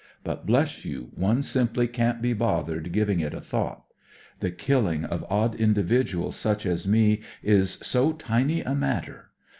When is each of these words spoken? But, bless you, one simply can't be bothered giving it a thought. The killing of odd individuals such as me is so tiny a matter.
But, 0.23 0.47
bless 0.47 0.83
you, 0.83 1.11
one 1.13 1.43
simply 1.43 1.87
can't 1.87 2.23
be 2.23 2.33
bothered 2.33 2.91
giving 2.91 3.19
it 3.19 3.35
a 3.35 3.39
thought. 3.39 3.83
The 4.39 4.49
killing 4.49 5.05
of 5.05 5.23
odd 5.29 5.53
individuals 5.53 6.35
such 6.35 6.65
as 6.65 6.87
me 6.87 7.21
is 7.43 7.73
so 7.83 8.11
tiny 8.11 8.61
a 8.61 8.73
matter. 8.73 9.29